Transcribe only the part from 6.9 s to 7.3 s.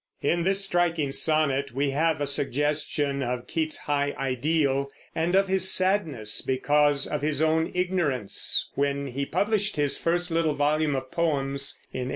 of